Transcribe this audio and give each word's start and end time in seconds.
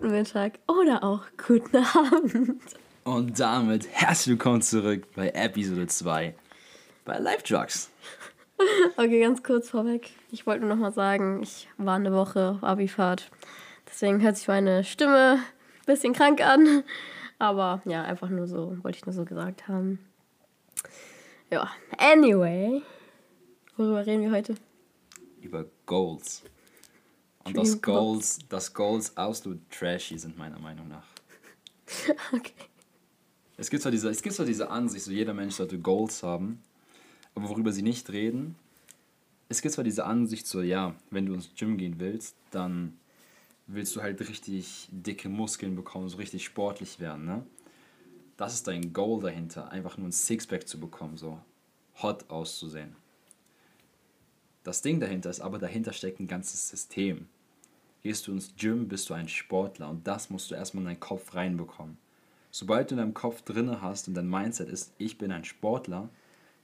guten 0.00 0.12
Mittag 0.12 0.58
oder 0.66 1.04
auch 1.04 1.24
guten 1.46 1.76
Abend. 1.94 2.58
Und 3.04 3.38
damit 3.38 3.86
herzlich 3.92 4.28
willkommen 4.28 4.62
zurück 4.62 5.06
bei 5.14 5.28
Episode 5.28 5.86
2 5.86 6.34
bei 7.04 7.18
Live 7.18 7.42
Drugs. 7.42 7.90
Okay, 8.96 9.20
ganz 9.20 9.42
kurz 9.42 9.68
vorweg. 9.68 10.10
Ich 10.30 10.46
wollte 10.46 10.64
nur 10.64 10.74
noch 10.74 10.80
mal 10.80 10.92
sagen, 10.92 11.42
ich 11.42 11.68
war 11.76 11.96
eine 11.96 12.14
Woche 12.14 12.52
auf 12.52 12.64
Abifahrt. 12.64 13.30
Deswegen 13.86 14.22
hört 14.22 14.38
sich 14.38 14.48
meine 14.48 14.84
Stimme 14.84 15.32
ein 15.34 15.86
bisschen 15.86 16.14
krank 16.14 16.40
an. 16.40 16.82
Aber 17.38 17.82
ja, 17.84 18.02
einfach 18.02 18.30
nur 18.30 18.46
so, 18.46 18.78
wollte 18.82 18.96
ich 18.96 19.06
nur 19.06 19.12
so 19.12 19.26
gesagt 19.26 19.68
haben. 19.68 19.98
Ja, 21.50 21.70
anyway. 21.98 22.80
Worüber 23.76 24.06
reden 24.06 24.22
wir 24.22 24.30
heute? 24.30 24.54
Über 25.42 25.66
Goals. 25.84 26.42
Und 27.44 27.56
das 27.56 27.80
Goals, 27.80 28.38
das 28.48 28.72
Goals 28.74 29.16
absolut 29.16 29.60
trashy 29.70 30.18
sind 30.18 30.36
meiner 30.36 30.58
Meinung 30.58 30.88
nach. 30.88 31.06
Okay. 32.32 32.52
Es 33.56 33.68
gibt 33.68 33.82
zwar 33.82 33.90
diese, 33.90 34.08
es 34.08 34.22
gibt 34.22 34.34
zwar 34.34 34.46
diese 34.46 34.70
Ansicht, 34.70 35.04
so 35.04 35.10
jeder 35.10 35.34
Mensch 35.34 35.56
sollte 35.56 35.78
Goals 35.78 36.22
haben, 36.22 36.62
aber 37.34 37.48
worüber 37.48 37.72
sie 37.72 37.82
nicht 37.82 38.08
reden, 38.10 38.54
es 39.50 39.60
gibt 39.60 39.74
zwar 39.74 39.84
diese 39.84 40.06
Ansicht, 40.06 40.46
so 40.46 40.62
ja, 40.62 40.94
wenn 41.10 41.26
du 41.26 41.34
ins 41.34 41.50
Gym 41.56 41.76
gehen 41.76 41.96
willst, 41.98 42.36
dann 42.52 42.96
willst 43.66 43.94
du 43.96 44.00
halt 44.00 44.20
richtig 44.20 44.88
dicke 44.92 45.28
Muskeln 45.28 45.74
bekommen, 45.74 46.08
so 46.08 46.18
richtig 46.18 46.44
sportlich 46.44 47.00
werden, 47.00 47.26
ne? 47.26 47.44
Das 48.36 48.54
ist 48.54 48.68
dein 48.68 48.92
Goal 48.92 49.20
dahinter, 49.20 49.70
einfach 49.70 49.98
nur 49.98 50.08
ein 50.08 50.12
Sixpack 50.12 50.66
zu 50.66 50.80
bekommen, 50.80 51.16
so 51.16 51.38
hot 52.00 52.30
auszusehen. 52.30 52.94
Das 54.62 54.82
Ding 54.82 55.00
dahinter 55.00 55.30
ist 55.30 55.40
aber, 55.40 55.58
dahinter 55.58 55.92
steckt 55.92 56.20
ein 56.20 56.28
ganzes 56.28 56.68
System. 56.68 57.28
Gehst 58.02 58.26
du 58.26 58.32
ins 58.32 58.54
Gym, 58.56 58.88
bist 58.88 59.10
du 59.10 59.14
ein 59.14 59.28
Sportler 59.28 59.88
und 59.90 60.06
das 60.06 60.30
musst 60.30 60.50
du 60.50 60.54
erstmal 60.54 60.82
in 60.82 60.88
deinen 60.88 61.00
Kopf 61.00 61.34
reinbekommen. 61.34 61.98
Sobald 62.50 62.90
du 62.90 62.94
in 62.94 62.98
deinem 62.98 63.14
Kopf 63.14 63.42
drinne 63.42 63.82
hast 63.82 64.08
und 64.08 64.14
dein 64.14 64.28
Mindset 64.28 64.68
ist, 64.68 64.92
ich 64.98 65.18
bin 65.18 65.30
ein 65.30 65.44
Sportler, 65.44 66.08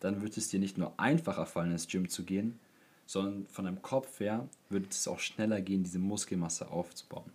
dann 0.01 0.23
wird 0.23 0.37
es 0.37 0.48
dir 0.48 0.61
nicht 0.61 0.78
nur 0.78 0.93
einfacher 0.97 1.47
fallen, 1.47 1.73
ins 1.73 1.89
Gym 1.89 2.09
zu 2.09 2.25
gehen, 2.25 2.59
sondern 3.06 3.47
von 3.51 3.65
deinem 3.67 3.83
Kopf 3.83 4.20
her 4.20 4.48
wird 4.69 4.91
es 4.91 5.06
auch 5.06 5.20
schneller 5.20 5.61
gehen, 5.61 5.84
diese 5.84 5.98
Muskelmasse 5.98 6.70
aufzubauen. 6.70 7.31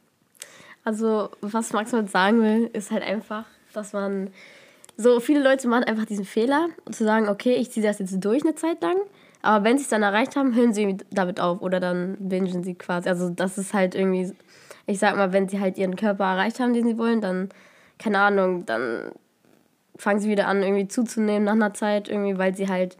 Also, 0.83 1.29
was 1.41 1.73
Max 1.73 1.91
damit 1.91 2.09
sagen 2.09 2.41
will, 2.41 2.69
ist 2.73 2.91
halt 2.91 3.03
einfach, 3.03 3.45
dass 3.73 3.93
man. 3.93 4.31
So, 4.97 5.19
viele 5.19 5.41
Leute 5.41 5.67
machen 5.67 5.85
einfach 5.85 6.05
diesen 6.05 6.25
Fehler, 6.25 6.67
zu 6.91 7.05
sagen, 7.05 7.29
okay, 7.29 7.55
ich 7.55 7.71
ziehe 7.71 7.85
das 7.85 7.99
jetzt 7.99 8.13
durch 8.23 8.43
eine 8.43 8.55
Zeit 8.55 8.81
lang, 8.81 8.97
aber 9.41 9.63
wenn 9.63 9.77
sie 9.77 9.83
es 9.83 9.89
dann 9.89 10.03
erreicht 10.03 10.35
haben, 10.35 10.55
hören 10.55 10.73
sie 10.73 10.97
damit 11.11 11.39
auf 11.39 11.61
oder 11.61 11.79
dann 11.79 12.17
bingen 12.19 12.63
sie 12.63 12.75
quasi. 12.75 13.09
Also, 13.09 13.29
das 13.29 13.57
ist 13.57 13.73
halt 13.73 13.95
irgendwie, 13.95 14.33
ich 14.85 14.99
sag 14.99 15.15
mal, 15.15 15.33
wenn 15.33 15.49
sie 15.49 15.59
halt 15.59 15.77
ihren 15.77 15.95
Körper 15.95 16.25
erreicht 16.25 16.59
haben, 16.59 16.73
den 16.73 16.85
sie 16.85 16.97
wollen, 16.97 17.21
dann, 17.21 17.49
keine 17.97 18.19
Ahnung, 18.19 18.65
dann 18.65 19.11
fangen 19.97 20.19
sie 20.19 20.29
wieder 20.29 20.47
an, 20.47 20.63
irgendwie 20.63 20.87
zuzunehmen 20.87 21.43
nach 21.43 21.53
einer 21.53 21.73
Zeit, 21.73 22.09
irgendwie, 22.09 22.37
weil 22.37 22.55
sie 22.55 22.67
halt 22.67 22.97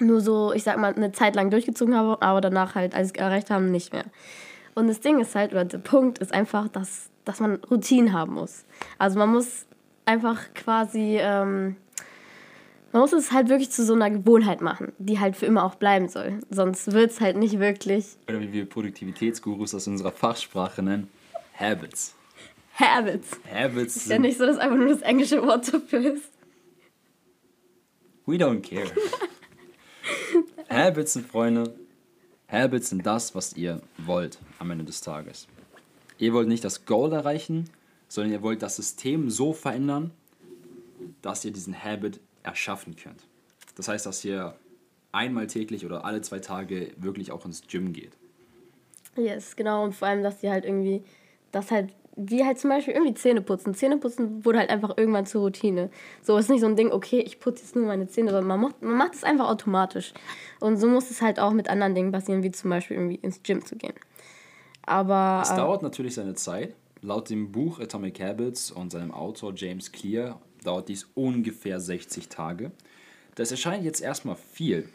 nur 0.00 0.20
so, 0.20 0.52
ich 0.52 0.62
sag 0.62 0.78
mal, 0.78 0.94
eine 0.94 1.12
Zeit 1.12 1.34
lang 1.34 1.50
durchgezogen 1.50 1.94
haben, 1.96 2.20
aber 2.20 2.40
danach 2.40 2.74
halt, 2.74 2.94
als 2.94 3.08
sie 3.08 3.14
es 3.14 3.20
erreicht 3.20 3.50
haben, 3.50 3.70
nicht 3.70 3.92
mehr. 3.92 4.04
Und 4.74 4.86
das 4.86 5.00
Ding 5.00 5.20
ist 5.20 5.34
halt, 5.34 5.52
oder 5.52 5.64
der 5.64 5.78
Punkt 5.78 6.18
ist 6.18 6.32
einfach, 6.32 6.68
dass, 6.68 7.10
dass 7.24 7.40
man 7.40 7.56
Routinen 7.70 8.12
haben 8.12 8.34
muss. 8.34 8.64
Also 8.98 9.18
man 9.18 9.30
muss 9.30 9.66
einfach 10.04 10.54
quasi, 10.54 11.18
ähm, 11.20 11.76
man 12.92 13.02
muss 13.02 13.12
es 13.12 13.32
halt 13.32 13.48
wirklich 13.48 13.70
zu 13.70 13.84
so 13.84 13.94
einer 13.94 14.10
Gewohnheit 14.10 14.60
machen, 14.60 14.92
die 14.98 15.18
halt 15.18 15.36
für 15.36 15.46
immer 15.46 15.64
auch 15.64 15.74
bleiben 15.74 16.08
soll. 16.08 16.40
Sonst 16.50 16.92
wird 16.92 17.10
es 17.10 17.20
halt 17.20 17.36
nicht 17.36 17.58
wirklich. 17.58 18.16
Oder 18.28 18.40
wie 18.40 18.52
wir 18.52 18.66
Produktivitätsgurus 18.66 19.74
aus 19.74 19.86
unserer 19.86 20.12
Fachsprache 20.12 20.82
nennen, 20.82 21.08
Habits. 21.54 22.14
Habits. 22.74 23.40
Habits 23.52 23.96
Ist 23.96 24.08
ja 24.08 24.18
nicht 24.18 24.38
so, 24.38 24.46
dass 24.46 24.58
einfach 24.58 24.76
nur 24.76 24.88
das 24.88 25.02
englische 25.02 25.42
Wort 25.42 25.72
dafür 25.72 26.14
ist. 26.14 26.30
We 28.24 28.36
don't 28.36 28.60
care. 28.60 28.90
Habits 30.70 31.14
sind 31.14 31.26
Freunde. 31.26 31.74
Habits 32.46 32.90
sind 32.90 33.04
das, 33.04 33.34
was 33.34 33.54
ihr 33.54 33.82
wollt 33.98 34.38
am 34.58 34.70
Ende 34.70 34.84
des 34.84 35.00
Tages. 35.00 35.48
Ihr 36.18 36.32
wollt 36.32 36.48
nicht 36.48 36.64
das 36.64 36.86
Goal 36.86 37.12
erreichen, 37.12 37.68
sondern 38.08 38.32
ihr 38.32 38.42
wollt 38.42 38.62
das 38.62 38.76
System 38.76 39.28
so 39.30 39.52
verändern, 39.52 40.12
dass 41.20 41.44
ihr 41.44 41.52
diesen 41.52 41.74
Habit 41.82 42.20
erschaffen 42.42 42.96
könnt. 42.96 43.26
Das 43.76 43.88
heißt, 43.88 44.06
dass 44.06 44.24
ihr 44.24 44.54
einmal 45.12 45.46
täglich 45.46 45.86
oder 45.86 46.04
alle 46.04 46.20
zwei 46.20 46.38
Tage 46.38 46.92
wirklich 46.96 47.32
auch 47.32 47.44
ins 47.44 47.62
Gym 47.66 47.92
geht. 47.92 48.12
Yes, 49.16 49.56
genau. 49.56 49.84
Und 49.84 49.94
vor 49.94 50.08
allem, 50.08 50.22
dass 50.22 50.38
die 50.40 50.50
halt 50.50 50.64
irgendwie, 50.64 51.02
das 51.52 51.70
halt, 51.70 51.92
wie 52.16 52.44
halt 52.44 52.58
zum 52.58 52.70
Beispiel 52.70 52.94
irgendwie 52.94 53.14
Zähne 53.14 53.40
putzen. 53.40 53.74
Zähne 53.74 53.96
putzen 53.98 54.44
wurde 54.44 54.58
halt 54.58 54.70
einfach 54.70 54.96
irgendwann 54.96 55.26
zur 55.26 55.42
Routine. 55.42 55.90
So 56.22 56.36
ist 56.36 56.50
nicht 56.50 56.60
so 56.60 56.66
ein 56.66 56.76
Ding, 56.76 56.90
okay, 56.90 57.20
ich 57.20 57.40
putze 57.40 57.62
jetzt 57.62 57.76
nur 57.76 57.86
meine 57.86 58.08
Zähne, 58.08 58.30
sondern 58.30 58.46
man 58.48 58.60
macht, 58.60 58.82
man 58.82 58.96
macht 58.96 59.14
es 59.14 59.24
einfach 59.24 59.48
automatisch. 59.48 60.12
Und 60.60 60.76
so 60.76 60.88
muss 60.88 61.10
es 61.10 61.22
halt 61.22 61.38
auch 61.40 61.52
mit 61.52 61.68
anderen 61.68 61.94
Dingen 61.94 62.12
passieren, 62.12 62.42
wie 62.42 62.50
zum 62.50 62.70
Beispiel 62.70 62.96
irgendwie 62.96 63.16
ins 63.16 63.42
Gym 63.42 63.64
zu 63.64 63.76
gehen. 63.76 63.94
Aber. 64.82 65.40
Es 65.42 65.50
äh, 65.50 65.56
dauert 65.56 65.82
natürlich 65.82 66.14
seine 66.14 66.34
Zeit. 66.34 66.74
Laut 67.00 67.30
dem 67.30 67.52
Buch 67.52 67.78
Atomic 67.78 68.20
Habits 68.20 68.72
und 68.72 68.90
seinem 68.90 69.12
Autor 69.12 69.52
James 69.54 69.92
Clear 69.92 70.40
dauert 70.64 70.88
dies 70.88 71.06
ungefähr 71.14 71.78
60 71.78 72.28
Tage. 72.28 72.72
Das 73.36 73.52
erscheint 73.52 73.84
jetzt 73.84 74.00
erstmal 74.00 74.34
viel, 74.34 74.88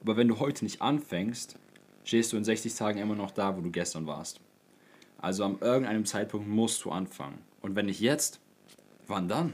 aber 0.00 0.16
wenn 0.16 0.26
du 0.26 0.40
heute 0.40 0.64
nicht 0.64 0.82
anfängst, 0.82 1.56
stehst 2.02 2.32
du 2.32 2.36
in 2.36 2.44
60 2.44 2.74
Tagen 2.74 2.98
immer 2.98 3.14
noch 3.14 3.30
da, 3.30 3.56
wo 3.56 3.60
du 3.60 3.70
gestern 3.70 4.06
warst. 4.08 4.40
Also 5.18 5.44
an 5.44 5.58
irgendeinem 5.60 6.04
Zeitpunkt 6.06 6.48
musst 6.48 6.84
du 6.84 6.90
anfangen. 6.90 7.38
Und 7.62 7.76
wenn 7.76 7.86
nicht 7.86 8.00
jetzt, 8.00 8.40
wann 9.06 9.28
dann? 9.28 9.52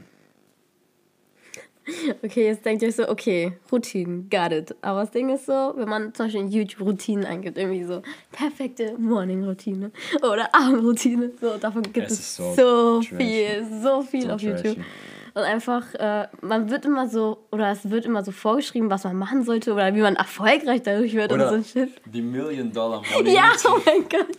Okay, 2.23 2.45
jetzt 2.47 2.65
denkt 2.65 2.81
ihr 2.81 2.89
euch 2.89 2.95
so, 2.95 3.07
okay, 3.07 3.53
Routinen, 3.71 4.29
got 4.29 4.51
it. 4.51 4.75
Aber 4.81 5.01
das 5.01 5.11
Ding 5.11 5.29
ist 5.29 5.45
so, 5.45 5.73
wenn 5.75 5.87
man 5.87 6.13
zum 6.13 6.25
Beispiel 6.25 6.41
in 6.41 6.49
YouTube 6.51 6.81
Routinen 6.87 7.25
eingibt, 7.25 7.57
irgendwie 7.57 7.83
so 7.83 8.01
perfekte 8.31 8.95
Morning-Routine 8.97 9.91
oder 10.21 10.49
Abendroutine, 10.53 11.31
so, 11.39 11.57
davon 11.57 11.83
gibt 11.83 12.07
Es 12.07 12.13
es, 12.19 12.35
so 12.37 12.53
so, 12.55 13.01
viel, 13.01 13.65
so 13.83 14.01
viel 14.01 14.23
So 14.23 14.29
auf 14.31 14.41
YouTube. 14.41 14.61
trashy. 14.63 14.81
Und 15.35 15.41
einfach, 15.43 15.93
äh, 15.95 16.27
man 16.41 16.69
wird 16.69 16.85
immer 16.85 17.09
so, 17.09 17.39
oder 17.51 17.69
es 17.69 17.89
wird 17.89 18.05
immer 18.05 18.23
so 18.23 18.31
vorgeschrieben, 18.31 18.89
was 18.89 19.03
man 19.03 19.17
machen 19.17 19.43
sollte 19.43 19.73
oder 19.73 19.93
wie 19.93 19.99
man 20.01 20.15
erfolgreich 20.15 20.81
dadurch 20.83 21.13
wird 21.13 21.31
und 21.33 21.39
so 21.41 21.45
ein 21.55 21.63
Shit. 21.65 21.89
die 22.05 22.21
Million 22.21 22.71
Dollar 22.71 23.01
Money. 23.13 23.33
Ja, 23.35 23.51
oh 23.65 23.77
mein 23.85 24.07
Gott. 24.09 24.37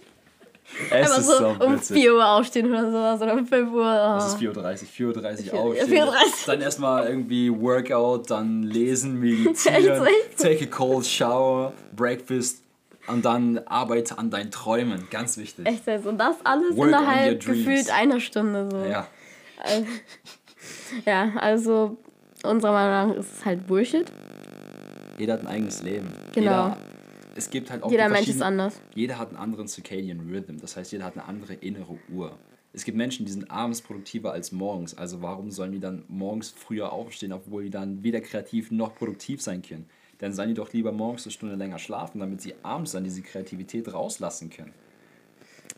Es 0.86 0.92
Einfach 0.92 1.18
ist 1.18 1.26
so, 1.26 1.38
so, 1.38 1.64
um 1.64 1.74
witzig. 1.74 1.96
4 1.96 2.14
Uhr 2.14 2.26
aufstehen 2.26 2.70
oder 2.70 2.90
sowas 2.90 3.22
oder 3.22 3.34
um 3.34 3.46
5 3.46 3.72
Uhr. 3.72 3.80
Oh. 3.80 4.14
Das 4.14 4.34
ist 4.34 4.40
4.30 4.40 5.06
Uhr, 5.06 5.14
4.30 5.14 5.52
Uhr 5.52 5.60
aufstehen. 5.60 6.04
4:30. 6.04 6.46
Dann 6.46 6.60
erstmal 6.60 7.06
irgendwie 7.08 7.50
Workout, 7.50 8.30
dann 8.30 8.62
lesen, 8.62 9.18
meditieren, 9.20 10.06
take 10.36 10.64
a 10.64 10.66
cold 10.66 11.06
shower, 11.06 11.72
breakfast 11.94 12.62
und 13.06 13.24
dann 13.24 13.58
arbeite 13.66 14.18
an 14.18 14.30
deinen 14.30 14.50
Träumen. 14.50 15.08
Ganz 15.10 15.36
wichtig. 15.38 15.66
Echt 15.66 15.86
jetzt. 15.86 16.06
Und 16.06 16.18
das 16.18 16.36
alles 16.44 16.76
Work 16.76 16.88
innerhalb 16.88 17.44
gefühlt 17.44 17.90
einer 17.90 18.20
Stunde. 18.20 18.68
So. 18.70 18.78
Ja. 18.84 19.06
Ja, 21.04 21.32
also 21.36 21.96
unserer 22.42 22.72
Meinung 22.72 23.10
nach 23.14 23.20
ist 23.20 23.38
es 23.38 23.44
halt 23.44 23.66
Bullshit. 23.66 24.10
Jeder 25.18 25.34
hat 25.34 25.40
ein 25.40 25.46
eigenes 25.46 25.82
Leben. 25.82 26.12
Genau. 26.34 26.50
Jeder, 26.50 26.76
es 27.36 27.50
gibt 27.50 27.70
halt 27.70 27.82
auch 27.82 27.90
Jeder 27.90 28.08
Mensch 28.08 28.28
ist 28.28 28.42
anders. 28.42 28.80
Jeder 28.94 29.18
hat 29.18 29.28
einen 29.28 29.36
anderen 29.36 29.68
Circadian 29.68 30.20
Rhythm. 30.20 30.58
Das 30.58 30.76
heißt, 30.76 30.92
jeder 30.92 31.04
hat 31.04 31.14
eine 31.14 31.26
andere 31.26 31.54
innere 31.54 31.98
Uhr. 32.12 32.38
Es 32.72 32.84
gibt 32.84 32.98
Menschen, 32.98 33.24
die 33.24 33.32
sind 33.32 33.50
abends 33.50 33.80
produktiver 33.80 34.32
als 34.32 34.52
morgens. 34.52 34.96
Also 34.96 35.22
warum 35.22 35.50
sollen 35.50 35.72
die 35.72 35.80
dann 35.80 36.04
morgens 36.08 36.50
früher 36.50 36.92
aufstehen, 36.92 37.32
obwohl 37.32 37.64
die 37.64 37.70
dann 37.70 38.02
weder 38.02 38.20
kreativ 38.20 38.70
noch 38.70 38.94
produktiv 38.94 39.40
sein 39.40 39.62
können? 39.62 39.86
Dann 40.18 40.32
sollen 40.32 40.48
die 40.48 40.54
doch 40.54 40.72
lieber 40.72 40.92
morgens 40.92 41.24
eine 41.24 41.32
Stunde 41.32 41.56
länger 41.56 41.78
schlafen, 41.78 42.20
damit 42.20 42.40
sie 42.40 42.54
abends 42.62 42.92
dann 42.92 43.04
diese 43.04 43.22
Kreativität 43.22 43.92
rauslassen 43.92 44.50
können. 44.50 44.72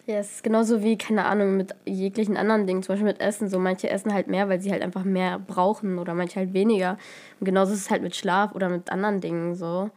Ja, 0.06 0.16
es 0.16 0.36
ist 0.36 0.42
genauso 0.42 0.82
wie, 0.82 0.96
keine 0.96 1.26
Ahnung, 1.26 1.56
mit 1.56 1.74
jeglichen 1.84 2.36
anderen 2.36 2.66
Dingen, 2.66 2.82
zum 2.82 2.94
Beispiel 2.94 3.08
mit 3.08 3.20
Essen. 3.20 3.48
So 3.48 3.58
manche 3.58 3.90
essen 3.90 4.14
halt 4.14 4.26
mehr, 4.26 4.48
weil 4.48 4.60
sie 4.60 4.72
halt 4.72 4.82
einfach 4.82 5.04
mehr 5.04 5.38
brauchen 5.38 5.98
oder 5.98 6.14
manche 6.14 6.36
halt 6.36 6.54
weniger. 6.54 6.96
Und 7.38 7.44
genauso 7.44 7.74
ist 7.74 7.80
es 7.80 7.90
halt 7.90 8.02
mit 8.02 8.16
Schlaf 8.16 8.54
oder 8.54 8.70
mit 8.70 8.90
anderen 8.90 9.20
Dingen 9.20 9.54
so. 9.54 9.90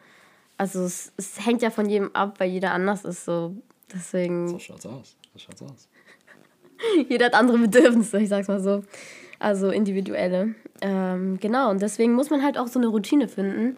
Also 0.62 0.84
es, 0.84 1.12
es 1.18 1.44
hängt 1.44 1.64
ja 1.64 1.72
von 1.72 1.90
jedem 1.90 2.14
ab, 2.14 2.36
weil 2.38 2.52
jeder 2.52 2.72
anders 2.72 3.04
ist 3.04 3.26
so. 3.26 3.56
Deswegen. 3.92 4.48
So 4.48 4.60
schaut's 4.60 4.86
aus. 4.86 5.18
So 5.34 5.40
schaut's 5.40 5.64
aus. 5.64 5.90
Jeder 7.10 7.26
hat 7.26 7.34
andere 7.34 7.58
Bedürfnisse, 7.58 8.20
ich 8.20 8.30
sag's 8.30 8.48
mal 8.48 8.60
so. 8.60 8.84
Also 9.40 9.72
individuelle. 9.72 10.54
Ähm, 10.82 11.40
genau, 11.40 11.72
und 11.72 11.82
deswegen 11.82 12.14
muss 12.14 12.30
man 12.30 12.44
halt 12.44 12.60
auch 12.60 12.68
so 12.68 12.78
eine 12.78 12.90
Routine 12.90 13.28
finden, 13.28 13.76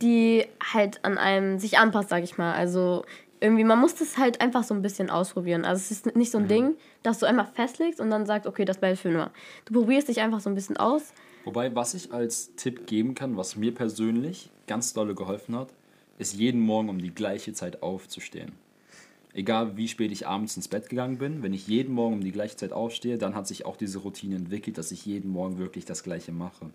die 0.00 0.46
halt 0.72 1.04
an 1.04 1.18
einem 1.18 1.58
sich 1.58 1.76
anpasst, 1.76 2.08
sag 2.08 2.24
ich 2.24 2.38
mal. 2.38 2.54
Also 2.54 3.04
irgendwie, 3.40 3.64
man 3.64 3.78
muss 3.78 3.94
das 3.94 4.16
halt 4.16 4.40
einfach 4.40 4.64
so 4.64 4.72
ein 4.72 4.80
bisschen 4.80 5.10
ausprobieren. 5.10 5.66
Also 5.66 5.80
es 5.80 5.90
ist 5.90 6.16
nicht 6.16 6.30
so 6.30 6.38
ein 6.38 6.48
Ding, 6.48 6.76
dass 7.02 7.18
du 7.18 7.26
einmal 7.26 7.48
festlegst 7.52 8.00
und 8.00 8.08
dann 8.08 8.24
sagst, 8.24 8.48
okay, 8.48 8.64
das 8.64 8.78
bleibt 8.78 8.98
für 8.98 9.10
immer. 9.10 9.30
Du 9.66 9.74
probierst 9.74 10.08
dich 10.08 10.22
einfach 10.22 10.40
so 10.40 10.48
ein 10.48 10.54
bisschen 10.54 10.78
aus. 10.78 11.12
Wobei, 11.44 11.74
was 11.74 11.92
ich 11.92 12.14
als 12.14 12.54
Tipp 12.56 12.86
geben 12.86 13.14
kann, 13.14 13.36
was 13.36 13.56
mir 13.56 13.74
persönlich 13.74 14.50
ganz 14.66 14.94
dolle 14.94 15.14
geholfen 15.14 15.54
hat, 15.54 15.68
ist 16.18 16.34
jeden 16.34 16.60
Morgen 16.60 16.88
um 16.88 17.00
die 17.00 17.14
gleiche 17.14 17.52
Zeit 17.52 17.82
aufzustehen. 17.82 18.52
Egal 19.36 19.76
wie 19.76 19.88
spät 19.88 20.12
ich 20.12 20.28
abends 20.28 20.56
ins 20.56 20.68
Bett 20.68 20.88
gegangen 20.88 21.18
bin, 21.18 21.42
wenn 21.42 21.52
ich 21.52 21.66
jeden 21.66 21.92
Morgen 21.92 22.14
um 22.14 22.20
die 22.20 22.30
gleiche 22.30 22.54
Zeit 22.54 22.72
aufstehe, 22.72 23.18
dann 23.18 23.34
hat 23.34 23.48
sich 23.48 23.66
auch 23.66 23.76
diese 23.76 23.98
Routine 23.98 24.36
entwickelt, 24.36 24.78
dass 24.78 24.92
ich 24.92 25.06
jeden 25.06 25.28
Morgen 25.28 25.58
wirklich 25.58 25.84
das 25.84 26.04
Gleiche 26.04 26.30
mache. 26.30 26.70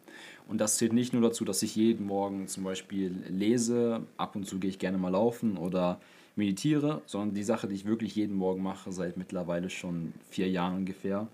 Und 0.46 0.60
das 0.60 0.78
zählt 0.78 0.92
nicht 0.92 1.14
nur 1.14 1.22
dazu, 1.22 1.46
dass 1.46 1.64
ich 1.64 1.78
jeden 1.78 2.06
Morgen 2.06 2.50
zum 2.50 2.66
Beispiel 2.66 3.16
lese, 3.30 4.02
ab 4.18 4.36
und 4.36 4.46
zu 4.46 4.60
gehe 4.60 4.70
ich 4.70 4.78
gerne 4.78 4.98
mal 4.98 5.08
laufen 5.08 5.56
oder 5.56 6.02
meditiere, 6.36 7.02
sondern 7.06 7.34
die 7.34 7.44
Sache, 7.44 7.70
die 7.70 7.76
ich 7.76 7.86
wirklich 7.86 8.16
jeden 8.16 8.36
Morgen 8.36 8.62
mache, 8.62 8.92
seit 8.92 9.16
mittlerweile 9.16 9.70
schon 9.70 10.12
vier 10.30 10.50
Jahren 10.50 10.80
ungefähr, 10.80 11.30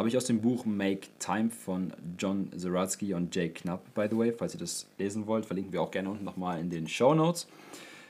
habe 0.00 0.08
ich 0.08 0.16
aus 0.16 0.24
dem 0.24 0.40
Buch 0.40 0.64
Make 0.64 1.08
Time 1.18 1.50
von 1.50 1.92
John 2.16 2.50
Zeratsky 2.56 3.12
und 3.12 3.36
Jay 3.36 3.50
Knapp, 3.50 3.92
by 3.92 4.06
the 4.10 4.16
way, 4.16 4.32
falls 4.32 4.54
ihr 4.54 4.58
das 4.58 4.86
lesen 4.96 5.26
wollt, 5.26 5.44
verlinken 5.44 5.74
wir 5.74 5.82
auch 5.82 5.90
gerne 5.90 6.08
unten 6.08 6.24
nochmal 6.24 6.58
in 6.58 6.70
den 6.70 6.88
Show 6.88 7.14
Notes. 7.14 7.46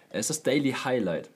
Es 0.08 0.20
ist 0.20 0.30
das 0.30 0.42
Daily 0.44 0.70
Highlight. 0.70 1.30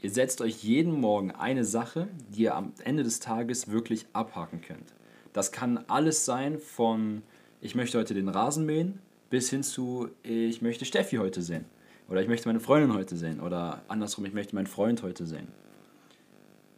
Ihr 0.00 0.10
setzt 0.10 0.40
euch 0.40 0.62
jeden 0.62 1.00
Morgen 1.00 1.32
eine 1.32 1.64
Sache, 1.64 2.06
die 2.28 2.42
ihr 2.42 2.54
am 2.54 2.74
Ende 2.84 3.02
des 3.02 3.18
Tages 3.18 3.72
wirklich 3.72 4.06
abhaken 4.12 4.60
könnt. 4.60 4.94
Das 5.32 5.50
kann 5.50 5.84
alles 5.88 6.24
sein 6.24 6.60
von 6.60 7.22
ich 7.60 7.74
möchte 7.74 7.98
heute 7.98 8.14
den 8.14 8.28
Rasen 8.28 8.66
mähen 8.66 9.00
bis 9.30 9.50
hin 9.50 9.64
zu 9.64 10.10
ich 10.22 10.62
möchte 10.62 10.84
Steffi 10.84 11.16
heute 11.16 11.42
sehen 11.42 11.64
oder 12.08 12.22
ich 12.22 12.28
möchte 12.28 12.48
meine 12.48 12.60
Freundin 12.60 12.94
heute 12.94 13.16
sehen 13.16 13.40
oder 13.40 13.82
andersrum 13.88 14.24
ich 14.26 14.32
möchte 14.32 14.54
meinen 14.54 14.68
Freund 14.68 15.02
heute 15.02 15.26
sehen. 15.26 15.48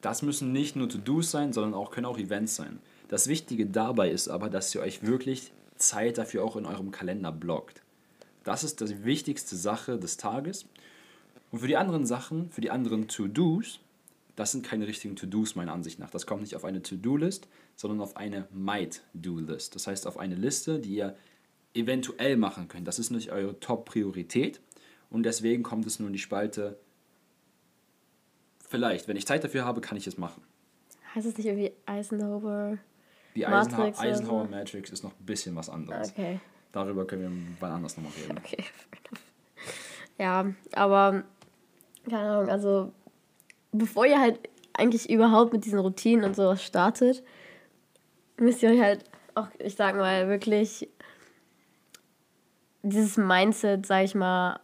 Das 0.00 0.22
müssen 0.22 0.52
nicht 0.52 0.74
nur 0.74 0.88
To-Dos 0.88 1.30
sein, 1.30 1.52
sondern 1.52 1.74
auch 1.74 1.90
können 1.90 2.06
auch 2.06 2.16
Events 2.16 2.56
sein. 2.56 2.78
Das 3.10 3.26
Wichtige 3.26 3.66
dabei 3.66 4.08
ist 4.08 4.28
aber, 4.28 4.48
dass 4.48 4.72
ihr 4.72 4.82
euch 4.82 5.02
wirklich 5.02 5.50
Zeit 5.74 6.16
dafür 6.16 6.44
auch 6.44 6.54
in 6.54 6.64
eurem 6.64 6.92
Kalender 6.92 7.32
blockt. 7.32 7.82
Das 8.44 8.62
ist 8.62 8.80
die 8.80 9.04
wichtigste 9.04 9.56
Sache 9.56 9.98
des 9.98 10.16
Tages. 10.16 10.66
Und 11.50 11.58
für 11.58 11.66
die 11.66 11.76
anderen 11.76 12.06
Sachen, 12.06 12.52
für 12.52 12.60
die 12.60 12.70
anderen 12.70 13.08
To-Dos, 13.08 13.80
das 14.36 14.52
sind 14.52 14.64
keine 14.64 14.86
richtigen 14.86 15.16
To-Dos 15.16 15.56
meiner 15.56 15.72
Ansicht 15.72 15.98
nach. 15.98 16.10
Das 16.10 16.24
kommt 16.24 16.42
nicht 16.42 16.54
auf 16.54 16.64
eine 16.64 16.82
To-Do-List, 16.82 17.48
sondern 17.74 18.00
auf 18.00 18.16
eine 18.16 18.46
Might-Do-List. 18.52 19.74
Das 19.74 19.88
heißt 19.88 20.06
auf 20.06 20.16
eine 20.16 20.36
Liste, 20.36 20.78
die 20.78 20.94
ihr 20.94 21.16
eventuell 21.74 22.36
machen 22.36 22.68
könnt. 22.68 22.86
Das 22.86 23.00
ist 23.00 23.10
nicht 23.10 23.32
eure 23.32 23.58
Top-Priorität 23.58 24.60
und 25.10 25.24
deswegen 25.24 25.64
kommt 25.64 25.84
es 25.84 25.98
nur 25.98 26.06
in 26.06 26.12
die 26.12 26.20
Spalte 26.20 26.78
vielleicht, 28.68 29.08
wenn 29.08 29.16
ich 29.16 29.26
Zeit 29.26 29.42
dafür 29.42 29.64
habe, 29.64 29.80
kann 29.80 29.98
ich 29.98 30.06
es 30.06 30.16
machen. 30.16 30.44
Heißt 31.12 31.26
es 31.26 31.36
nicht 31.36 31.46
irgendwie 31.46 31.72
Eisenhower? 31.86 32.78
Die 33.34 33.46
Eisenhower, 33.46 33.92
Eisenhower 33.98 34.44
so? 34.44 34.50
Matrix 34.50 34.90
ist 34.90 35.04
noch 35.04 35.12
ein 35.12 35.26
bisschen 35.26 35.54
was 35.56 35.68
anderes. 35.68 36.10
Okay. 36.10 36.40
Darüber 36.72 37.06
können 37.06 37.22
wir 37.22 37.56
wann 37.60 37.72
anders 37.72 37.96
nochmal 37.96 38.12
reden. 38.12 38.38
Okay, 38.38 38.64
Ja, 40.18 40.52
aber 40.72 41.24
keine 42.08 42.28
Ahnung, 42.28 42.50
also 42.50 42.92
bevor 43.72 44.06
ihr 44.06 44.20
halt 44.20 44.38
eigentlich 44.74 45.08
überhaupt 45.08 45.52
mit 45.52 45.64
diesen 45.64 45.78
Routinen 45.78 46.24
und 46.24 46.36
sowas 46.36 46.62
startet, 46.62 47.22
müsst 48.36 48.62
ihr 48.62 48.70
euch 48.70 48.80
halt 48.80 49.04
auch, 49.34 49.48
ich 49.58 49.74
sag 49.74 49.96
mal, 49.96 50.28
wirklich 50.28 50.88
dieses 52.82 53.16
Mindset, 53.16 53.86
sag 53.86 54.04
ich 54.04 54.14
mal, 54.14 54.60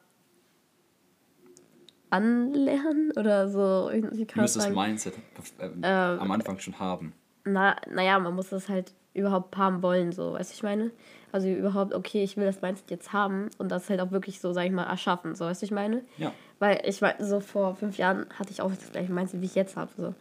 anlernen 2.10 3.12
oder 3.16 3.48
so. 3.48 3.90
Kann 4.26 4.42
müsst 4.42 4.56
das 4.56 4.70
Mindset 4.70 5.14
äh, 5.58 5.66
äh, 5.82 5.86
am 5.86 6.30
Anfang 6.30 6.58
schon 6.58 6.78
haben. 6.78 7.12
Na, 7.46 7.76
naja, 7.88 8.18
man 8.18 8.34
muss 8.34 8.50
das 8.50 8.68
halt 8.68 8.92
überhaupt 9.14 9.56
haben 9.56 9.82
wollen, 9.82 10.12
so, 10.12 10.34
weißt 10.34 10.50
du, 10.50 10.54
ich 10.54 10.62
meine? 10.62 10.90
Also 11.32 11.48
überhaupt, 11.48 11.94
okay, 11.94 12.22
ich 12.22 12.36
will 12.36 12.44
das 12.44 12.60
Mindset 12.60 12.90
jetzt 12.90 13.12
haben 13.12 13.48
und 13.56 13.70
das 13.70 13.88
halt 13.88 14.00
auch 14.00 14.10
wirklich 14.10 14.40
so, 14.40 14.52
sag 14.52 14.66
ich 14.66 14.72
mal, 14.72 14.84
erschaffen, 14.84 15.34
so, 15.34 15.46
weißt 15.46 15.62
du, 15.62 15.66
ich 15.66 15.72
meine? 15.72 16.02
Ja. 16.18 16.32
Weil 16.58 16.82
ich 16.84 17.00
meine, 17.00 17.24
so 17.24 17.40
vor 17.40 17.76
fünf 17.76 17.96
Jahren 17.96 18.26
hatte 18.38 18.50
ich 18.50 18.60
auch 18.60 18.70
das 18.70 18.92
gleiche 18.92 19.12
Mindset, 19.12 19.40
wie 19.40 19.46
ich 19.46 19.54
jetzt 19.54 19.76
habe, 19.76 19.90
so. 19.96 20.14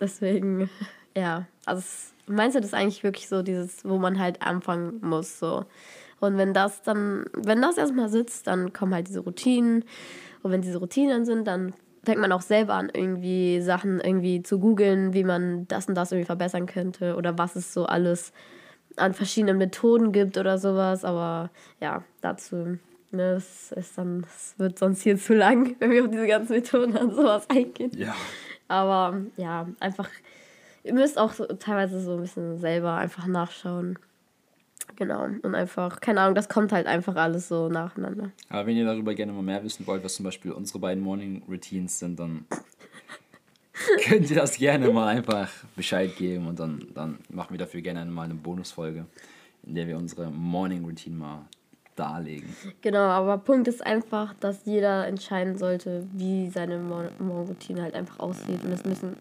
Deswegen, 0.00 0.68
ja, 1.16 1.46
also 1.64 1.80
das 1.80 2.12
Mindset 2.26 2.64
ist 2.64 2.74
eigentlich 2.74 3.04
wirklich 3.04 3.28
so 3.28 3.42
dieses, 3.42 3.84
wo 3.84 3.96
man 3.98 4.18
halt 4.18 4.42
anfangen 4.42 5.00
muss, 5.00 5.38
so. 5.38 5.64
Und 6.20 6.36
wenn 6.36 6.54
das 6.54 6.82
dann, 6.82 7.24
wenn 7.32 7.62
das 7.62 7.78
erstmal 7.78 8.08
sitzt, 8.08 8.46
dann 8.46 8.72
kommen 8.72 8.94
halt 8.94 9.08
diese 9.08 9.20
Routinen 9.20 9.84
und 10.42 10.52
wenn 10.52 10.62
diese 10.62 10.78
Routinen 10.78 11.24
sind, 11.24 11.46
dann 11.46 11.74
fängt 12.04 12.20
man 12.20 12.32
auch 12.32 12.40
selber 12.42 12.74
an, 12.74 12.90
irgendwie 12.92 13.60
Sachen 13.60 14.00
irgendwie 14.00 14.42
zu 14.42 14.58
googeln, 14.58 15.14
wie 15.14 15.24
man 15.24 15.66
das 15.68 15.86
und 15.86 15.94
das 15.94 16.12
irgendwie 16.12 16.26
verbessern 16.26 16.66
könnte 16.66 17.16
oder 17.16 17.38
was 17.38 17.56
es 17.56 17.72
so 17.72 17.86
alles 17.86 18.32
an 18.96 19.14
verschiedenen 19.14 19.58
Methoden 19.58 20.12
gibt 20.12 20.36
oder 20.36 20.58
sowas. 20.58 21.04
Aber 21.04 21.50
ja, 21.80 22.02
dazu, 22.20 22.78
ne, 23.10 23.34
das 23.34 23.72
ist 23.72 23.96
dann, 23.96 24.22
das 24.22 24.54
wird 24.58 24.78
sonst 24.78 25.02
hier 25.02 25.16
zu 25.16 25.34
lang, 25.34 25.76
wenn 25.78 25.90
wir 25.90 26.04
auf 26.04 26.10
diese 26.10 26.26
ganzen 26.26 26.52
Methoden 26.52 26.96
und 26.96 27.14
sowas 27.14 27.48
eingehen. 27.48 27.92
Ja. 27.96 28.14
Aber 28.68 29.20
ja, 29.36 29.68
einfach, 29.80 30.08
ihr 30.82 30.94
müsst 30.94 31.18
auch 31.18 31.32
so, 31.32 31.44
teilweise 31.46 32.00
so 32.00 32.14
ein 32.14 32.22
bisschen 32.22 32.58
selber 32.58 32.94
einfach 32.94 33.26
nachschauen. 33.26 33.98
Genau. 34.96 35.24
Und 35.24 35.54
einfach, 35.54 36.00
keine 36.00 36.20
Ahnung, 36.20 36.34
das 36.34 36.48
kommt 36.48 36.72
halt 36.72 36.86
einfach 36.86 37.16
alles 37.16 37.48
so 37.48 37.68
nacheinander. 37.68 38.30
Aber 38.48 38.66
wenn 38.66 38.76
ihr 38.76 38.84
darüber 38.84 39.14
gerne 39.14 39.32
mal 39.32 39.42
mehr 39.42 39.62
wissen 39.64 39.86
wollt, 39.86 40.04
was 40.04 40.14
zum 40.14 40.24
Beispiel 40.24 40.52
unsere 40.52 40.78
beiden 40.78 41.02
Morning 41.02 41.42
Routines 41.48 41.98
sind, 41.98 42.18
dann 42.18 42.44
könnt 44.04 44.30
ihr 44.30 44.36
das 44.36 44.56
gerne 44.56 44.90
mal 44.90 45.08
einfach 45.08 45.50
Bescheid 45.76 46.16
geben 46.16 46.46
und 46.46 46.60
dann, 46.60 46.86
dann 46.94 47.18
machen 47.30 47.52
wir 47.52 47.58
dafür 47.58 47.80
gerne 47.80 48.04
mal 48.04 48.24
eine 48.24 48.34
Bonusfolge, 48.34 49.06
in 49.64 49.74
der 49.74 49.86
wir 49.86 49.96
unsere 49.96 50.30
Morning 50.30 50.84
Routine 50.84 51.16
mal 51.16 51.46
darlegen. 51.96 52.54
Genau, 52.80 53.00
aber 53.00 53.38
Punkt 53.38 53.68
ist 53.68 53.84
einfach, 53.84 54.34
dass 54.40 54.64
jeder 54.64 55.06
entscheiden 55.06 55.58
sollte, 55.58 56.06
wie 56.12 56.48
seine 56.48 56.78
Morning 56.78 57.10
Routine 57.20 57.82
halt 57.82 57.94
einfach 57.94 58.18
aussieht. 58.18 58.64
Und 58.64 58.72
es 58.72 58.84
müssen 58.84 59.16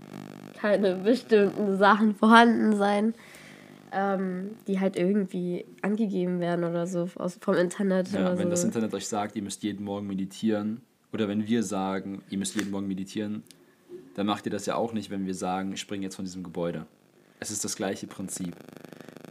keine 0.57 0.95
bestimmten 0.95 1.77
Sachen 1.77 2.15
vorhanden 2.15 2.77
sein 2.77 3.13
ähm, 3.91 4.51
die 4.67 4.79
halt 4.79 4.95
irgendwie 4.95 5.65
angegeben 5.81 6.39
werden 6.39 6.63
oder 6.63 6.87
so 6.87 7.09
aus, 7.15 7.37
vom 7.41 7.55
Internet. 7.55 8.11
Ja, 8.11 8.37
wenn 8.37 8.45
so. 8.45 8.49
das 8.49 8.63
Internet 8.63 8.93
euch 8.93 9.07
sagt, 9.07 9.35
ihr 9.35 9.41
müsst 9.41 9.63
jeden 9.63 9.83
Morgen 9.83 10.07
meditieren, 10.07 10.81
oder 11.13 11.27
wenn 11.27 11.45
wir 11.45 11.63
sagen, 11.63 12.21
ihr 12.29 12.37
müsst 12.37 12.55
jeden 12.55 12.71
Morgen 12.71 12.87
meditieren, 12.87 13.43
dann 14.15 14.25
macht 14.25 14.45
ihr 14.45 14.51
das 14.51 14.65
ja 14.65 14.75
auch 14.75 14.93
nicht, 14.93 15.09
wenn 15.09 15.25
wir 15.25 15.35
sagen, 15.35 15.75
spring 15.77 16.01
jetzt 16.01 16.15
von 16.15 16.25
diesem 16.25 16.43
Gebäude. 16.43 16.85
Es 17.39 17.51
ist 17.51 17.63
das 17.63 17.75
gleiche 17.75 18.07
Prinzip. 18.07 18.55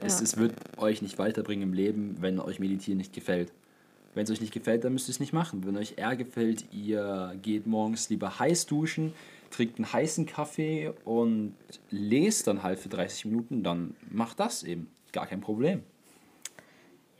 Ja. 0.01 0.07
Es, 0.07 0.21
es 0.21 0.37
wird 0.37 0.55
euch 0.79 1.03
nicht 1.03 1.19
weiterbringen 1.19 1.69
im 1.69 1.73
Leben, 1.73 2.17
wenn 2.21 2.39
euch 2.39 2.59
Meditieren 2.59 2.99
nicht 2.99 3.13
gefällt. 3.13 3.53
Wenn 4.15 4.25
es 4.25 4.31
euch 4.31 4.41
nicht 4.41 4.53
gefällt, 4.53 4.85
dann 4.85 4.93
müsst 4.93 5.09
ihr 5.09 5.13
es 5.13 5.21
nicht 5.21 5.33
machen. 5.33 5.65
Wenn 5.65 5.77
euch 5.77 5.95
eher 5.97 6.17
gefällt, 6.17 6.65
ihr 6.73 7.35
geht 7.41 7.67
morgens 7.67 8.11
lieber 8.11 8.39
heiß 8.39 8.67
duschen, 8.67 9.13
trinkt 9.51 9.79
einen 9.79 9.93
heißen 9.93 10.27
Kaffee 10.27 10.93
und 11.05 11.55
lest 11.91 12.47
dann 12.47 12.63
halt 12.63 12.79
für 12.79 12.89
30 12.89 13.27
Minuten, 13.27 13.63
dann 13.63 13.97
macht 14.11 14.41
das 14.41 14.63
eben. 14.63 14.91
Gar 15.13 15.27
kein 15.27 15.41
Problem. 15.41 15.83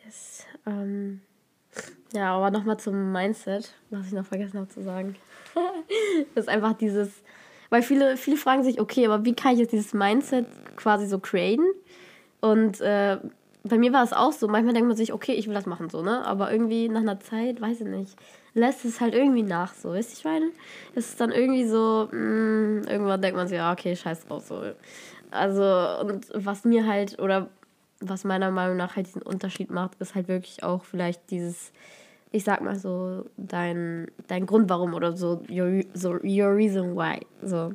Yes. 0.05 0.47
Ähm, 0.67 1.21
ja, 2.13 2.35
aber 2.35 2.51
nochmal 2.51 2.79
zum 2.79 3.13
Mindset, 3.13 3.75
was 3.91 4.07
ich 4.07 4.13
noch 4.13 4.27
vergessen 4.27 4.59
habe 4.59 4.69
zu 4.69 4.83
sagen. 4.83 5.17
das 6.35 6.45
ist 6.45 6.49
einfach 6.49 6.75
dieses, 6.75 7.11
weil 7.69 7.83
viele, 7.83 8.17
viele 8.17 8.37
fragen 8.37 8.63
sich, 8.63 8.81
okay, 8.81 9.07
aber 9.07 9.25
wie 9.25 9.35
kann 9.35 9.55
ich 9.55 9.61
jetzt 9.61 9.73
dieses 9.73 9.93
Mindset 9.93 10.47
quasi 10.77 11.07
so 11.07 11.19
createn? 11.19 11.67
Und 12.41 12.81
äh, 12.81 13.19
bei 13.63 13.79
mir 13.79 13.93
war 13.93 14.03
es 14.03 14.13
auch 14.13 14.33
so, 14.33 14.49
manchmal 14.49 14.75
denkt 14.75 14.89
man 14.89 14.97
sich, 14.97 15.13
okay, 15.13 15.33
ich 15.33 15.47
will 15.47 15.55
das 15.55 15.67
machen, 15.67 15.91
so, 15.91 16.03
ne? 16.03 16.25
Aber 16.25 16.51
irgendwie 16.51 16.89
nach 16.89 17.01
einer 17.01 17.21
Zeit, 17.21 17.61
weiß 17.61 17.83
ich 17.83 17.87
nicht, 17.87 18.17
lässt 18.55 18.85
es 18.85 19.01
halt 19.01 19.15
irgendwie 19.15 19.43
nach, 19.43 19.75
so, 19.75 19.91
weißt 19.91 20.11
du, 20.11 20.19
ich 20.19 20.25
meine? 20.25 20.51
Es 20.95 21.11
ist 21.11 21.21
dann 21.21 21.33
irgendwie 21.33 21.67
so, 21.67 22.09
mh, 22.11 22.19
mm, 22.19 22.83
irgendwann 22.89 23.23
denkt 23.23 23.37
man 23.37 23.49
sich, 23.49 23.57
ja, 23.57 23.73
okay, 23.73 23.95
scheiß 23.95 24.27
drauf, 24.27 24.45
so. 24.47 24.63
Also, 25.31 25.63
und 26.01 26.27
was 26.35 26.65
mir 26.65 26.87
halt, 26.87 27.19
oder 27.21 27.49
was 28.01 28.25
meiner 28.25 28.51
Meinung 28.51 28.77
nach 28.77 28.97
halt 28.97 29.07
diesen 29.07 29.23
Unterschied 29.23 29.71
macht, 29.71 29.93
ist 30.01 30.15
halt 30.15 30.29
wirklich 30.29 30.63
auch 30.63 30.85
vielleicht 30.85 31.31
dieses, 31.31 31.73
ich 32.33 32.45
sag 32.45 32.63
mal 32.63 32.77
so, 32.77 33.27
dein, 33.37 34.11
dein 34.27 34.47
Grund 34.47 34.69
warum 34.69 34.95
oder 34.95 35.17
so, 35.17 35.43
your, 35.51 35.83
so, 35.95 36.19
your 36.23 36.55
reason 36.55 36.97
why, 36.97 37.21
so. 37.43 37.73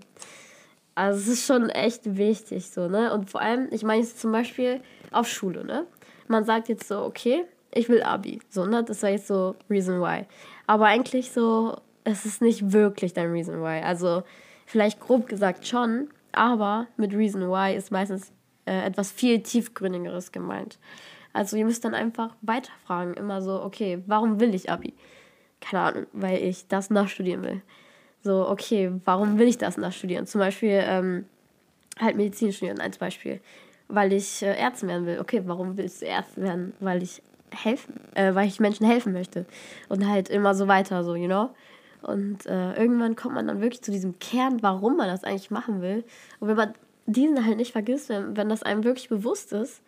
Also 0.96 1.20
es 1.20 1.28
ist 1.28 1.46
schon 1.46 1.70
echt 1.70 2.18
wichtig, 2.18 2.70
so, 2.70 2.88
ne? 2.88 3.14
Und 3.14 3.30
vor 3.30 3.42
allem, 3.42 3.68
ich 3.72 3.84
meine 3.84 4.02
jetzt 4.02 4.20
zum 4.20 4.32
Beispiel 4.32 4.82
auf 5.12 5.28
Schule, 5.28 5.66
ne? 5.66 5.86
Man 6.28 6.46
sagt 6.46 6.70
jetzt 6.70 6.88
so, 6.88 7.02
okay, 7.04 7.44
ich 7.74 7.90
will 7.90 8.02
Abi, 8.02 8.40
so, 8.50 8.66
ne? 8.66 8.84
Das 8.84 9.04
war 9.04 9.10
jetzt 9.10 9.28
so 9.28 9.56
Reason 9.70 10.00
Why. 10.02 10.26
Aber 10.68 10.86
eigentlich 10.86 11.32
so, 11.32 11.78
es 12.04 12.26
ist 12.26 12.42
nicht 12.42 12.72
wirklich 12.72 13.14
dein 13.14 13.32
Reason 13.32 13.62
Why. 13.62 13.82
Also 13.84 14.24
vielleicht 14.66 15.00
grob 15.00 15.28
gesagt 15.28 15.68
schon, 15.68 16.10
aber 16.32 16.88
mit 16.98 17.14
Reason 17.14 17.42
Why 17.50 17.76
ist 17.76 17.92
meistens 17.92 18.32
äh, 18.66 18.86
etwas 18.86 19.12
viel 19.12 19.42
tiefgründigeres 19.42 20.32
gemeint. 20.32 20.80
Also 21.34 21.58
ihr 21.58 21.66
müsst 21.66 21.84
dann 21.84 21.94
einfach 21.94 22.36
weiterfragen, 22.42 23.14
immer 23.16 23.42
so, 23.42 23.62
okay, 23.62 24.02
warum 24.08 24.40
will 24.40 24.56
ich 24.56 24.72
Abi? 24.72 24.94
Keine 25.60 25.84
Ahnung, 25.84 26.06
weil 26.14 26.42
ich 26.42 26.68
das 26.68 26.90
nachstudieren 26.90 27.44
will. 27.44 27.62
So, 28.22 28.48
okay, 28.48 28.92
warum 29.04 29.38
will 29.38 29.48
ich 29.48 29.58
das 29.58 29.78
nachstudieren? 29.78 30.26
Zum 30.26 30.40
Beispiel 30.40 30.82
ähm, 30.84 31.26
halt 32.00 32.16
Medizin 32.16 32.52
studieren 32.52 32.80
als 32.80 32.98
Beispiel. 32.98 33.40
Weil 33.88 34.14
ich 34.14 34.42
äh, 34.42 34.56
Ärztin 34.56 34.90
werden 34.90 35.06
will. 35.06 35.20
Okay, 35.20 35.44
warum 35.46 35.78
willst 35.78 36.02
du 36.02 36.08
Ärztin 36.08 36.44
werden? 36.44 36.74
Weil 36.80 37.04
ich 37.04 37.22
helfen, 37.52 38.00
äh, 38.16 38.34
weil 38.36 38.48
ich 38.48 38.60
Menschen 38.60 38.86
helfen 38.86 39.14
möchte. 39.14 39.46
Und 39.90 40.08
halt 40.08 40.30
immer 40.30 40.56
so 40.56 40.68
weiter, 40.68 41.04
so, 41.04 41.16
you 41.16 41.28
know? 41.28 41.50
Und 42.02 42.46
äh, 42.46 42.74
irgendwann 42.76 43.16
kommt 43.16 43.36
man 43.36 43.48
dann 43.48 43.62
wirklich 43.62 43.82
zu 43.82 43.92
diesem 43.92 44.20
Kern, 44.20 44.62
warum 44.62 44.98
man 44.98 45.08
das 45.08 45.24
eigentlich 45.24 45.50
machen 45.52 45.82
will. 45.82 46.04
Und 46.40 46.48
wenn 46.48 46.56
man 46.56 46.74
diesen 47.08 47.46
halt 47.46 47.58
nicht 47.58 47.72
vergisst, 47.72 48.10
wenn, 48.10 48.38
wenn 48.38 48.50
das 48.50 48.64
einem 48.64 48.84
wirklich 48.84 49.10
bewusst 49.10 49.54
ist, 49.54 49.82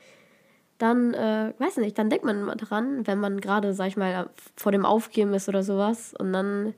dann, 0.78 1.14
äh, 1.14 1.54
weiß 1.58 1.78
nicht, 1.78 1.98
dann 1.98 2.10
denkt 2.10 2.26
man 2.26 2.40
immer 2.40 2.56
dran, 2.56 3.06
wenn 3.08 3.20
man 3.20 3.42
gerade, 3.42 3.74
sag 3.74 3.88
ich 3.88 3.98
mal, 3.98 4.30
vor 4.56 4.72
dem 4.72 4.86
Aufgeben 4.86 5.34
ist 5.34 5.50
oder 5.50 5.64
sowas. 5.64 6.14
Und 6.18 6.34
dann 6.34 6.74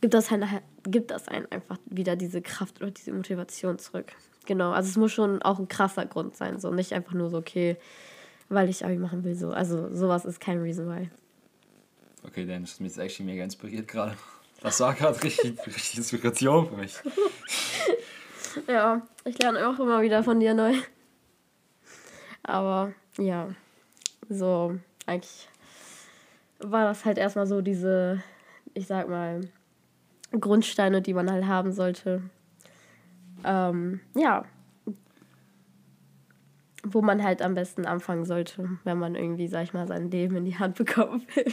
gibt 0.00 0.14
das, 0.14 0.30
halt, 0.30 0.44
gibt 0.84 1.10
das 1.10 1.28
einen 1.28 1.46
einfach 1.50 1.78
wieder 1.86 2.16
diese 2.16 2.42
Kraft 2.42 2.80
oder 2.82 2.90
diese 2.90 3.12
Motivation 3.12 3.78
zurück. 3.78 4.12
Genau, 4.46 4.72
also 4.72 4.88
es 4.88 4.96
muss 4.96 5.12
schon 5.12 5.42
auch 5.42 5.58
ein 5.58 5.68
krasser 5.68 6.06
Grund 6.06 6.36
sein, 6.36 6.58
so 6.58 6.70
nicht 6.70 6.92
einfach 6.92 7.12
nur 7.12 7.30
so, 7.30 7.38
okay, 7.38 7.76
weil 8.50 8.68
ich 8.68 8.84
Abi 8.84 8.98
machen 8.98 9.24
will, 9.24 9.34
so. 9.34 9.50
Also 9.52 9.88
sowas 9.94 10.26
ist 10.26 10.40
kein 10.40 10.60
Reason 10.60 10.86
why. 10.86 11.08
Okay, 12.26 12.44
Dan, 12.44 12.62
das 12.62 12.72
ist 12.72 12.80
mir 12.80 12.88
jetzt 12.88 12.98
actually 12.98 13.30
mega 13.30 13.42
inspiriert 13.42 13.88
gerade. 13.88 14.14
Das 14.60 14.78
war 14.80 14.92
gerade 14.92 15.22
richtig, 15.22 15.58
richtig 15.66 15.96
Inspiration 15.96 16.68
für 16.68 16.76
mich. 16.76 16.94
ja, 18.68 19.00
ich 19.24 19.38
lerne 19.38 19.66
auch 19.66 19.78
immer 19.78 20.02
wieder 20.02 20.22
von 20.22 20.38
dir 20.38 20.52
neu. 20.52 20.74
Aber 22.42 22.92
ja, 23.16 23.48
so 24.28 24.78
eigentlich 25.06 25.48
war 26.58 26.84
das 26.84 27.04
halt 27.04 27.16
erstmal 27.16 27.46
so 27.46 27.62
diese, 27.62 28.22
ich 28.74 28.86
sag 28.86 29.08
mal, 29.08 29.40
Grundsteine, 30.32 31.00
die 31.00 31.14
man 31.14 31.30
halt 31.30 31.46
haben 31.46 31.72
sollte. 31.72 32.22
Ähm, 33.44 34.00
ja. 34.14 34.44
Wo 36.82 37.02
man 37.02 37.22
halt 37.22 37.42
am 37.42 37.54
besten 37.54 37.84
anfangen 37.84 38.24
sollte, 38.24 38.78
wenn 38.84 38.98
man 38.98 39.14
irgendwie, 39.14 39.48
sag 39.48 39.64
ich 39.64 39.74
mal, 39.74 39.86
sein 39.86 40.10
Leben 40.10 40.36
in 40.36 40.44
die 40.44 40.58
Hand 40.58 40.76
bekommen 40.76 41.26
will. 41.34 41.52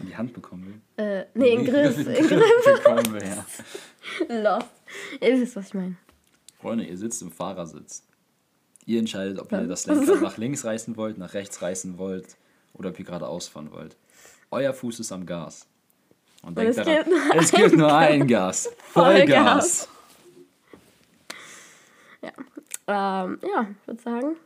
In 0.00 0.06
die 0.06 0.16
Hand 0.16 0.34
bekommen 0.34 0.80
will? 0.96 1.04
Äh, 1.04 1.24
nee, 1.34 1.54
in 1.54 1.64
Griff. 1.64 1.96
In 2.06 2.26
Griff 2.26 2.64
bekommen 2.64 3.12
will, 3.12 3.22
ja. 3.22 3.46
Lost. 4.42 4.68
Ihr 5.20 5.40
wisst, 5.40 5.56
was 5.56 5.68
ich 5.68 5.74
meine. 5.74 5.96
Freunde, 6.60 6.84
ihr 6.84 6.96
sitzt 6.96 7.22
im 7.22 7.30
Fahrersitz. 7.30 8.02
Ihr 8.84 8.98
entscheidet, 8.98 9.38
ob 9.38 9.50
ihr 9.52 9.66
das 9.66 9.86
Lenkrad 9.86 10.20
nach 10.22 10.36
links 10.36 10.64
reißen 10.64 10.96
wollt, 10.96 11.18
nach 11.18 11.34
rechts 11.34 11.60
reißen 11.60 11.98
wollt 11.98 12.36
oder 12.74 12.90
ob 12.90 12.98
ihr 12.98 13.04
geradeaus 13.04 13.48
fahren 13.48 13.70
wollt. 13.72 13.96
Euer 14.50 14.72
Fuß 14.72 15.00
ist 15.00 15.12
am 15.12 15.26
Gas. 15.26 15.66
Und 16.42 16.56
denkt 16.56 16.78
daran, 16.78 17.04
es 17.36 17.50
gibt 17.50 17.76
nur 17.76 17.92
ein 17.94 18.26
Gas. 18.26 18.70
Vollgas. 18.92 19.88
Ja. 22.22 22.30
Ähm, 22.88 23.38
ja, 23.42 23.66
ich 23.80 23.86
würde 23.86 24.02
sagen, 24.02 24.36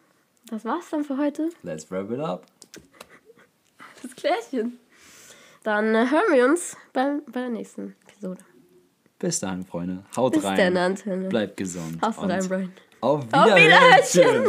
das 0.50 0.64
war's 0.64 0.88
dann 0.90 1.04
für 1.04 1.16
heute. 1.18 1.50
Let's 1.62 1.90
wrap 1.90 2.10
it 2.10 2.20
up. 2.20 2.46
Das 4.02 4.14
Klärchen. 4.16 4.78
Dann 5.62 5.94
äh, 5.94 6.10
hören 6.10 6.32
wir 6.32 6.44
uns 6.46 6.76
bei, 6.92 7.18
bei 7.26 7.40
der 7.40 7.50
nächsten 7.50 7.94
Episode. 8.08 8.40
Bis 9.18 9.40
dann, 9.40 9.64
Freunde. 9.64 10.04
Haut 10.16 10.32
Bis 10.32 10.44
rein. 10.44 10.56
Dann, 10.56 10.76
Antenne. 10.76 11.28
Bleibt 11.28 11.56
gesund. 11.56 11.98
Hast 12.00 12.22
du 12.22 12.26
dein 12.26 12.48
Brain. 12.48 12.72
Auf 13.02 13.26
Wiedersehen. 13.26 13.72
Auf 13.72 14.14
Wiedersehen. 14.14 14.46